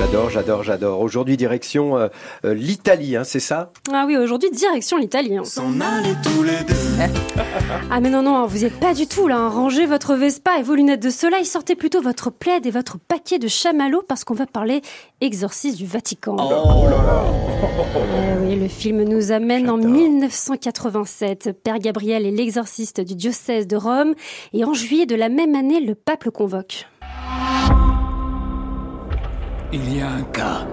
[0.00, 1.00] J'adore, j'adore, j'adore.
[1.00, 2.08] Aujourd'hui, direction euh,
[2.46, 3.70] euh, l'Italie, hein, c'est ça?
[3.92, 5.36] Ah oui, aujourd'hui, direction l'Italie.
[5.36, 5.44] hein.
[5.44, 6.74] S'en aller tous les deux.
[7.92, 9.36] Ah mais non, non, vous y êtes pas du tout là.
[9.36, 9.48] hein.
[9.48, 11.44] Rangez votre Vespa et vos lunettes de soleil.
[11.44, 14.82] Sortez plutôt votre plaid et votre paquet de chamallows parce qu'on va parler
[15.20, 16.36] exorcisme du Vatican.
[16.38, 21.50] Eh oui, le film nous amène en 1987.
[21.62, 24.14] Père Gabriel est l'exorciste du diocèse de Rome
[24.52, 26.86] et en juillet de la même année, le pape le convoque.
[29.72, 30.66] Il y a un cas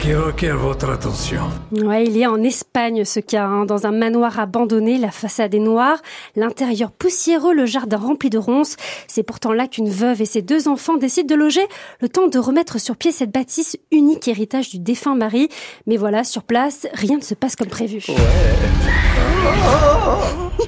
[0.00, 1.40] qui requiert votre attention.
[1.72, 5.60] Ouais, il est en Espagne ce cas, hein, dans un manoir abandonné, la façade est
[5.60, 5.96] noire,
[6.36, 8.76] l'intérieur poussiéreux, le jardin rempli de ronces.
[9.06, 11.66] C'est pourtant là qu'une veuve et ses deux enfants décident de loger,
[12.02, 15.48] le temps de remettre sur pied cette bâtisse unique héritage du défunt mari.
[15.86, 18.00] Mais voilà, sur place, rien ne se passe comme prévu.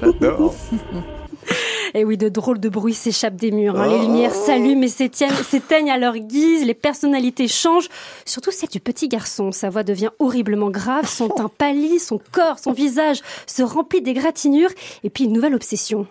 [0.01, 0.55] J'adore.
[1.93, 3.79] Et oui, de drôles de bruits s'échappent des murs.
[3.79, 3.87] hein.
[3.87, 6.65] Les lumières s'allument et s'éteignent, s'éteignent à leur guise.
[6.65, 7.89] Les personnalités changent.
[8.25, 9.51] Surtout celle du petit garçon.
[9.51, 11.07] Sa voix devient horriblement grave.
[11.07, 14.71] Son teint pâlit, son corps, son visage se remplit d'égratignures.
[15.03, 16.07] Et puis une nouvelle obsession.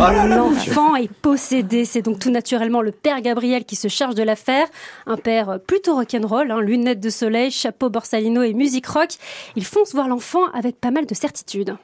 [0.00, 1.84] L'enfant est possédé.
[1.84, 4.66] C'est donc tout naturellement le père Gabriel qui se charge de l'affaire.
[5.06, 9.10] Un père plutôt rock'n'roll, hein, lunettes de soleil, chapeau borsalino et musique rock.
[9.56, 11.76] Il fonce voir l'enfant avec pas mal de certitude.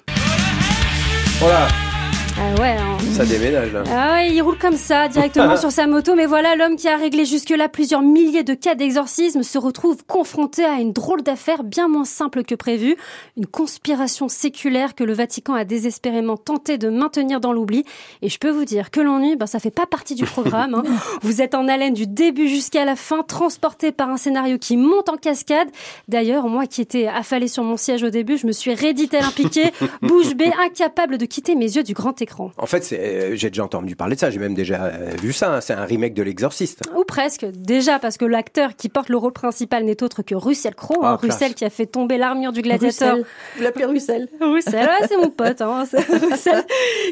[1.40, 1.68] Voilà,
[2.38, 2.98] Ah ouais, hein.
[3.14, 3.82] ça déménage là.
[3.90, 6.14] Ah ouais, il roule comme ça, directement sur sa moto.
[6.14, 10.62] Mais voilà, l'homme qui a réglé jusque-là plusieurs milliers de cas d'exorcisme se retrouve confronté
[10.62, 12.96] à une drôle d'affaire bien moins simple que prévu.
[13.38, 17.84] Une conspiration séculaire que le Vatican a désespérément tenté de maintenir dans l'oubli.
[18.20, 20.74] Et je peux vous dire que l'ennui, ben, ça fait pas partie du programme.
[20.74, 20.82] hein.
[21.22, 25.08] Vous êtes en haleine du début jusqu'à la fin, transporté par un scénario qui monte
[25.08, 25.68] en cascade.
[26.08, 29.24] D'ailleurs, moi qui étais affalé sur mon siège au début, je me suis raidi tel
[29.24, 32.25] un piqué, bouche bée, incapable de quitter mes yeux du grand écran.
[32.58, 35.54] En fait, euh, j'ai déjà entendu parler de ça, j'ai même déjà euh, vu ça.
[35.56, 35.60] hein.
[35.60, 36.82] C'est un remake de L'Exorciste.
[36.96, 37.44] Ou presque.
[37.44, 40.98] Déjà parce que l'acteur qui porte le rôle principal n'est autre que Russell Crowe.
[41.02, 41.34] Ah, hein, classe.
[41.34, 43.14] Russell qui a fait tomber l'armure du gladiateur.
[43.16, 43.26] Russell.
[43.56, 45.60] Vous l'appelez Russell Russell, ouais, c'est mon pote.
[45.60, 46.64] Hein, c'est Russell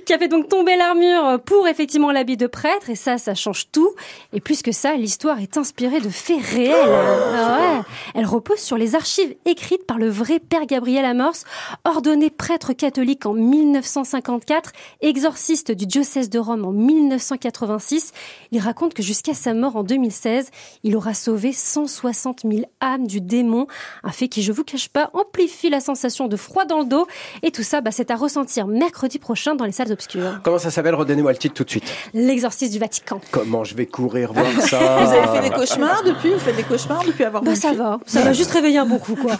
[0.04, 2.90] qui a fait donc tomber l'armure pour effectivement l'habit de prêtre.
[2.90, 3.94] Et ça, ça change tout.
[4.32, 6.74] Et plus que ça, l'histoire est inspirée de faits réels.
[6.88, 7.82] Ah ouais.
[8.14, 11.44] Elle repose sur les archives écrites par le vrai père Gabriel Amorce,
[11.84, 14.72] ordonné prêtre catholique en 1954,
[15.08, 18.12] exorciste du diocèse de Rome en 1986.
[18.52, 20.50] Il raconte que jusqu'à sa mort en 2016,
[20.82, 23.66] il aura sauvé 160 000 âmes du démon,
[24.02, 27.06] un fait qui, je vous cache pas, amplifie la sensation de froid dans le dos.
[27.42, 30.40] Et tout ça, bah, c'est à ressentir mercredi prochain dans les salles obscures.
[30.42, 30.94] Comment ça s'appelle?
[30.94, 31.84] Redonnez-moi le titre tout de suite.
[32.14, 33.20] L'exorcisme du Vatican.
[33.30, 34.78] Comment je vais courir voir ça?
[35.04, 36.32] Vous avez fait des cauchemars depuis?
[36.32, 37.78] Vous faites des cauchemars depuis avoir Bah, ça film?
[37.82, 39.32] va, ça va juste réveiller un bon coup, quoi.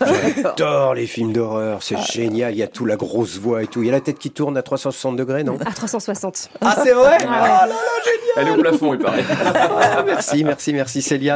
[0.43, 2.53] J'adore les films d'horreur, c'est génial.
[2.55, 3.83] Il y a tout, la grosse voix et tout.
[3.83, 6.51] Il y a la tête qui tourne à 360 degrés, non À 360.
[6.61, 7.19] Ah, c'est vrai ouais.
[7.23, 7.75] Oh là là,
[8.05, 9.25] génial Elle est au plafond, il paraît.
[10.07, 11.33] Merci, merci, merci Célia.